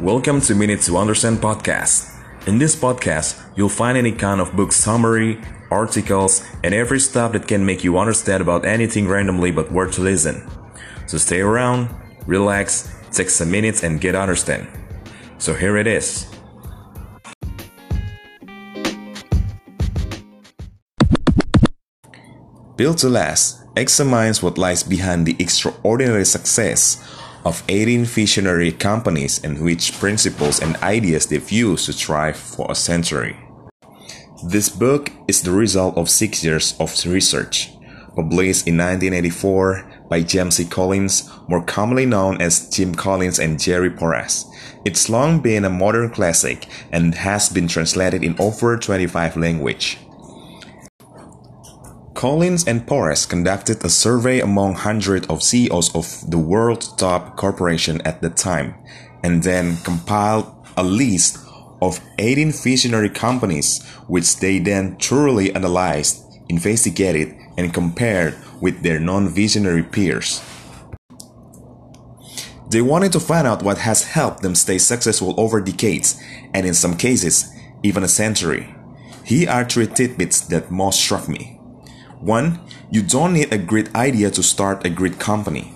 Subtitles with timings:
[0.00, 2.14] Welcome to Minute to Understand podcast.
[2.46, 5.40] In this podcast, you'll find any kind of book summary,
[5.72, 10.02] articles, and every stuff that can make you understand about anything randomly but worth to
[10.02, 10.48] listen.
[11.08, 11.90] So stay around,
[12.28, 14.68] relax, take some minutes and get understand.
[15.38, 16.30] So here it is.
[22.76, 27.04] Built to Last examines what lies behind the extraordinary success
[27.44, 32.74] of 18 visionary companies and which principles and ideas they've used to thrive for a
[32.74, 33.36] century.
[34.46, 37.72] This book is the result of six years of research,
[38.14, 40.64] published in 1984 by James C.
[40.64, 44.46] Collins, more commonly known as Jim Collins and Jerry Porras.
[44.84, 49.96] It's long been a modern classic and has been translated in over 25 languages.
[52.18, 58.00] Collins and Porras conducted a survey among hundreds of CEOs of the world's top corporation
[58.00, 58.74] at the time,
[59.22, 61.38] and then compiled a list
[61.80, 69.84] of 18 visionary companies which they then thoroughly analyzed, investigated, and compared with their non-visionary
[69.84, 70.42] peers.
[72.68, 76.20] They wanted to find out what has helped them stay successful over decades,
[76.52, 77.48] and in some cases,
[77.84, 78.74] even a century.
[79.22, 81.57] Here are three tidbits that most struck me.
[82.20, 82.60] 1.
[82.90, 85.72] You don't need a great idea to start a great company.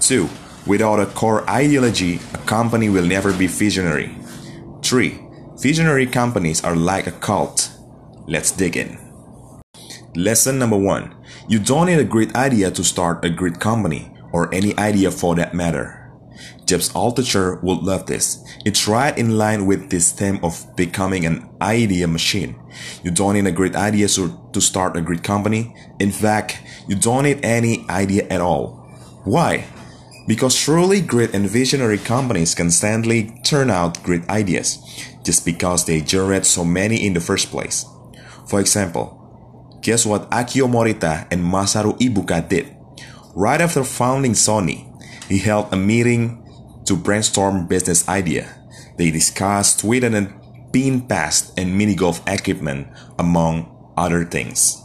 [0.00, 0.28] 2.
[0.66, 4.16] Without a core ideology, a company will never be visionary.
[4.82, 5.20] 3.
[5.58, 7.70] Visionary companies are like a cult.
[8.26, 8.98] Let's dig in.
[10.14, 11.14] Lesson number 1.
[11.48, 15.34] You don't need a great idea to start a great company, or any idea for
[15.36, 15.99] that matter.
[16.66, 18.44] Jeff Altucher would love this.
[18.64, 22.54] It's right in line with this theme of becoming an idea machine.
[23.02, 25.74] You don't need a great idea to start a great company.
[25.98, 28.86] In fact, you don't need any idea at all.
[29.24, 29.64] Why?
[30.26, 34.78] Because truly great and visionary companies constantly turn out great ideas
[35.24, 37.84] just because they generate so many in the first place.
[38.46, 42.76] For example, guess what Akio Morita and Masaru Ibuka did?
[43.34, 44.89] Right after founding Sony,
[45.30, 46.44] he held a meeting
[46.84, 48.48] to brainstorm business idea.
[48.98, 50.34] They discussed Sweden and
[50.72, 54.82] pin pass and mini golf equipment, among other things.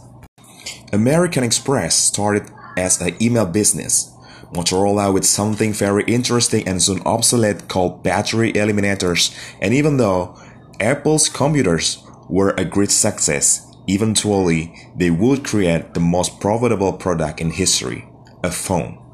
[0.92, 4.12] American Express started as an email business.
[4.52, 10.38] Motorola with something very interesting and soon obsolete called battery eliminators, and even though
[10.80, 17.50] Apple's computers were a great success, eventually they would create the most profitable product in
[17.50, 18.08] history,
[18.44, 19.05] a phone.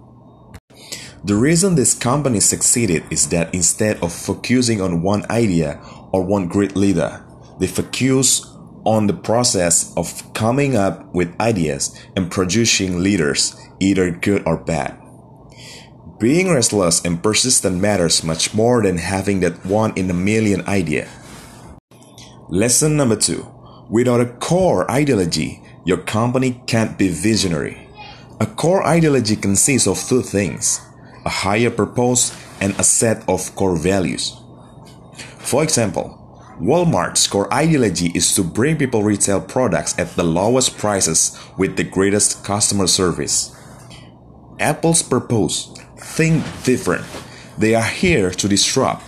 [1.24, 5.78] The reason this company succeeded is that instead of focusing on one idea
[6.10, 7.24] or one great leader,
[7.60, 8.44] they focus
[8.84, 14.98] on the process of coming up with ideas and producing leaders, either good or bad.
[16.18, 21.08] Being restless and persistent matters much more than having that one in a million idea.
[22.48, 23.46] Lesson number two
[23.88, 27.88] Without a core ideology, your company can't be visionary.
[28.40, 30.80] A core ideology consists of two things
[31.24, 34.36] a higher purpose, and a set of core values.
[35.38, 36.18] For example,
[36.60, 41.84] Walmart's core ideology is to bring people retail products at the lowest prices with the
[41.84, 43.56] greatest customer service.
[44.60, 47.04] Apple's purpose think different.
[47.58, 49.02] They are here to disrupt,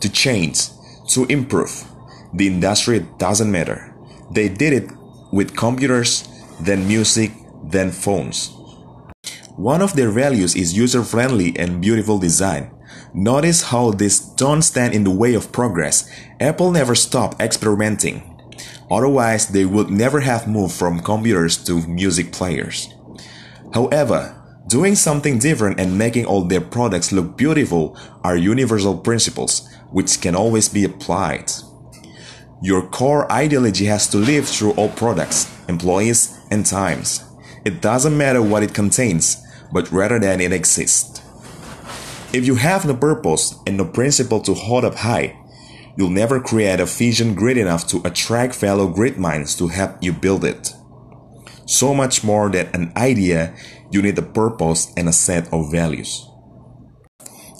[0.00, 0.68] to change,
[1.08, 1.84] to improve.
[2.32, 3.94] The industry doesn't matter.
[4.30, 4.90] They did it
[5.30, 6.26] with computers,
[6.60, 7.32] then music,
[7.64, 8.56] then phones.
[9.56, 12.72] One of their values is user-friendly and beautiful design.
[13.14, 16.10] Notice how this don't stand in the way of progress.
[16.40, 18.22] Apple never stopped experimenting.
[18.90, 22.92] Otherwise, they would never have moved from computers to music players.
[23.72, 24.34] However,
[24.66, 30.34] doing something different and making all their products look beautiful are universal principles which can
[30.34, 31.52] always be applied.
[32.60, 37.22] Your core ideology has to live through all products, employees, and times.
[37.64, 39.43] It doesn't matter what it contains,
[39.74, 41.20] but rather than it exists.
[42.32, 45.36] If you have no purpose and no principle to hold up high,
[45.96, 50.12] you'll never create a vision great enough to attract fellow great minds to help you
[50.12, 50.72] build it.
[51.66, 53.54] So much more than an idea,
[53.90, 56.28] you need a purpose and a set of values.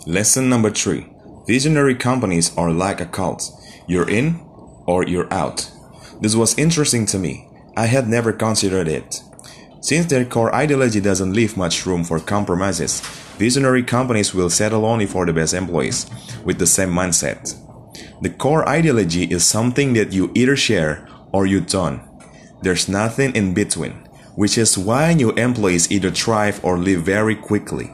[0.06, 1.10] Lesson number three
[1.46, 3.42] Visionary companies are like a cult.
[3.86, 4.40] You're in
[4.86, 5.70] or you're out.
[6.20, 7.48] This was interesting to me.
[7.76, 9.20] I had never considered it.
[9.84, 13.00] Since their core ideology doesn't leave much room for compromises,
[13.36, 16.06] visionary companies will settle only for the best employees
[16.42, 17.52] with the same mindset.
[18.22, 22.00] The core ideology is something that you either share or you don't.
[22.62, 27.92] There's nothing in between, which is why new employees either thrive or leave very quickly.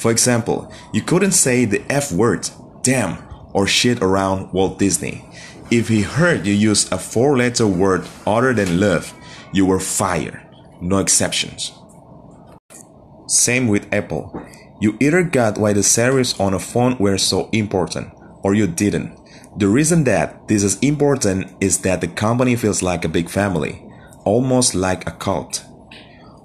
[0.00, 2.50] For example, you couldn't say the F word,
[2.82, 3.22] damn,
[3.52, 5.24] or shit around Walt Disney.
[5.70, 9.14] If he heard you use a four letter word other than love,
[9.52, 10.45] you were fired.
[10.80, 11.72] No exceptions.
[13.28, 14.32] Same with Apple.
[14.80, 18.12] You either got why the serifs on a phone were so important,
[18.42, 19.18] or you didn't.
[19.56, 23.82] The reason that this is important is that the company feels like a big family,
[24.24, 25.64] almost like a cult.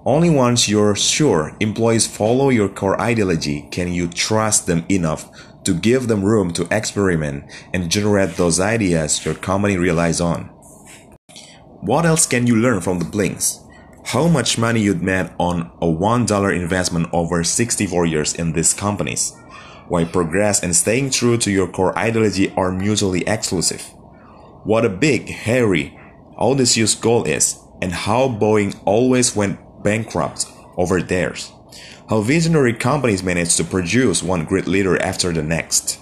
[0.05, 5.29] Only once you're sure employees follow your core ideology can you trust them enough
[5.65, 7.43] to give them room to experiment
[7.73, 10.45] and generate those ideas your company relies on.
[11.81, 13.59] What else can you learn from the blinks?
[14.11, 19.33] How much money you'd made on a $1 investment over 64 years in these companies?
[19.87, 23.83] Why progress and staying true to your core ideology are mutually exclusive?
[24.65, 25.97] What a big, hairy,
[26.37, 31.53] audacious goal is, and how Boeing always went bankrupt over theirs.
[32.09, 36.01] How visionary companies manage to produce one great leader after the next.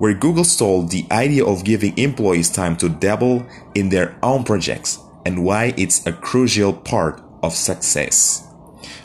[0.00, 4.98] Where Google stole the idea of giving employees time to dabble in their own projects
[5.26, 8.46] and why it's a crucial part of success.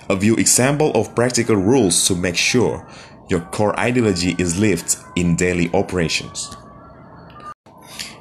[0.08, 2.88] A few example of practical rules to make sure
[3.28, 6.56] your core ideology is lived in daily operations.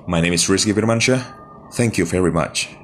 [0.09, 1.75] My name is Rizky Firmansyah.
[1.75, 2.80] Thank you very much.